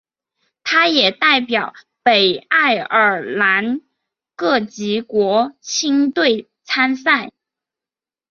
[0.63, 3.81] 他也代表北爱尔兰
[4.35, 7.31] 各级国青队参赛。